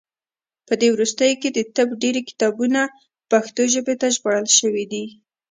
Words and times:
په 0.67 0.73
دې 0.81 0.87
وروستیو 0.95 1.39
کې 1.41 1.49
د 1.53 1.59
طب 1.75 1.87
ډیری 2.01 2.21
کتابونه 2.29 2.81
پښتو 3.31 3.61
ژبې 3.73 3.95
ته 4.01 4.07
ژباړل 4.15 4.47
شوي 4.59 4.85
دي. 4.91 5.05